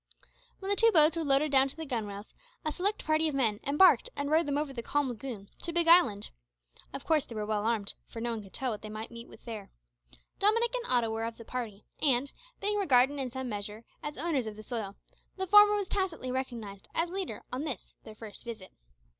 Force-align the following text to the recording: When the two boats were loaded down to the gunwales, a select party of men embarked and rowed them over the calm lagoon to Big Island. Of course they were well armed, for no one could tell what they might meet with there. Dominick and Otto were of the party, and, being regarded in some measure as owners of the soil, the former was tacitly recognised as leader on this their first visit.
When 0.57 0.69
the 0.69 0.75
two 0.75 0.89
boats 0.91 1.15
were 1.15 1.23
loaded 1.23 1.51
down 1.51 1.67
to 1.67 1.75
the 1.75 1.85
gunwales, 1.85 2.33
a 2.65 2.71
select 2.71 3.05
party 3.05 3.27
of 3.27 3.35
men 3.35 3.59
embarked 3.67 4.09
and 4.15 4.31
rowed 4.31 4.47
them 4.47 4.57
over 4.57 4.73
the 4.73 4.81
calm 4.81 5.07
lagoon 5.09 5.47
to 5.61 5.71
Big 5.71 5.87
Island. 5.87 6.31
Of 6.91 7.05
course 7.05 7.23
they 7.23 7.35
were 7.35 7.45
well 7.45 7.67
armed, 7.67 7.93
for 8.07 8.19
no 8.19 8.31
one 8.31 8.41
could 8.41 8.51
tell 8.51 8.71
what 8.71 8.81
they 8.81 8.89
might 8.89 9.11
meet 9.11 9.29
with 9.29 9.45
there. 9.45 9.69
Dominick 10.39 10.73
and 10.73 10.87
Otto 10.91 11.11
were 11.11 11.23
of 11.25 11.37
the 11.37 11.45
party, 11.45 11.85
and, 12.01 12.33
being 12.59 12.77
regarded 12.79 13.19
in 13.19 13.29
some 13.29 13.47
measure 13.47 13.85
as 14.01 14.17
owners 14.17 14.47
of 14.47 14.55
the 14.55 14.63
soil, 14.63 14.95
the 15.37 15.45
former 15.45 15.75
was 15.75 15.87
tacitly 15.87 16.31
recognised 16.31 16.87
as 16.95 17.11
leader 17.11 17.43
on 17.53 17.63
this 17.63 17.93
their 18.03 18.15
first 18.15 18.43
visit. 18.43 18.71